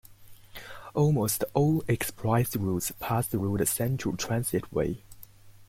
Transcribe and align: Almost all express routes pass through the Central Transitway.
Almost 0.95 1.43
all 1.53 1.83
express 1.87 2.55
routes 2.55 2.91
pass 2.99 3.27
through 3.27 3.59
the 3.59 3.67
Central 3.67 4.15
Transitway. 4.17 4.97